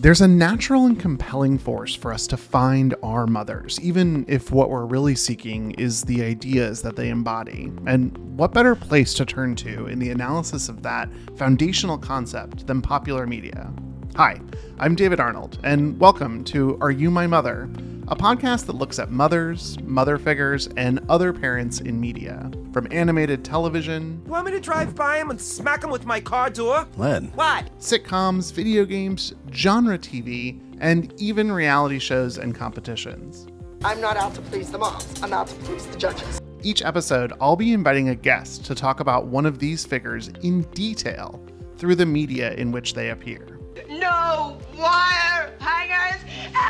[0.00, 4.70] There's a natural and compelling force for us to find our mothers, even if what
[4.70, 7.72] we're really seeking is the ideas that they embody.
[7.84, 12.80] And what better place to turn to in the analysis of that foundational concept than
[12.80, 13.72] popular media?
[14.14, 14.40] Hi,
[14.78, 17.68] I'm David Arnold, and welcome to Are You My Mother?
[18.10, 22.50] A podcast that looks at mothers, mother figures, and other parents in media.
[22.72, 24.22] From animated television.
[24.24, 26.86] You want me to drive by him and smack him with my car door?
[26.96, 27.26] Len.
[27.34, 27.70] What?
[27.78, 33.46] Sitcoms, video games, genre TV, and even reality shows and competitions.
[33.84, 36.40] I'm not out to please the moms, I'm out to please the judges.
[36.62, 40.62] Each episode, I'll be inviting a guest to talk about one of these figures in
[40.72, 41.44] detail
[41.76, 43.60] through the media in which they appear.
[43.88, 46.67] No wire hangers ever!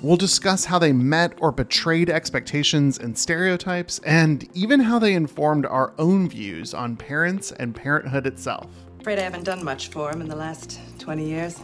[0.00, 5.66] We'll discuss how they met or betrayed expectations and stereotypes, and even how they informed
[5.66, 8.68] our own views on parents and parenthood itself.
[9.00, 11.60] Afraid I haven't done much for him in the last 20 years.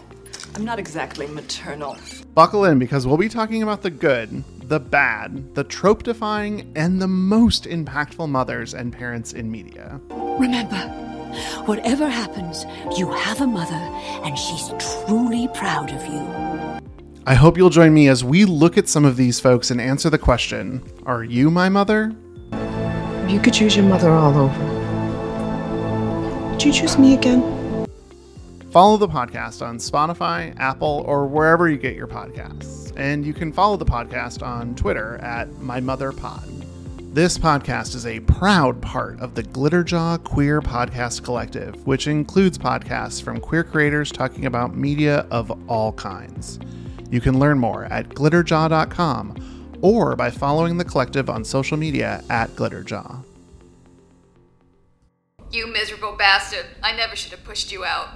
[0.57, 1.97] I'm not exactly maternal.
[2.35, 7.01] Buckle in because we'll be talking about the good, the bad, the trope defying, and
[7.01, 10.01] the most impactful mothers and parents in media.
[10.11, 10.77] Remember,
[11.67, 12.65] whatever happens,
[12.99, 14.73] you have a mother, and she's
[15.07, 16.81] truly proud of you.
[17.27, 20.11] I hope you'll join me as we look at some of these folks and answer
[20.11, 22.15] the question Are you my mother?
[23.27, 24.75] You could choose your mother all over.
[26.51, 27.87] Would you choose me again?
[28.71, 32.93] Follow the podcast on Spotify, Apple, or wherever you get your podcasts.
[32.95, 37.15] And you can follow the podcast on Twitter at MyMotherPod.
[37.15, 43.23] This podcast is a proud part of the Glitterjaw Queer Podcast Collective, which includes podcasts
[43.23, 46.59] from queer creators talking about media of all kinds.
[47.11, 52.51] You can learn more at glitterjaw.com or by following the collective on social media at
[52.51, 53.23] Glitterjaw.
[55.53, 56.67] You miserable bastard.
[56.83, 58.09] I never should have pushed you out.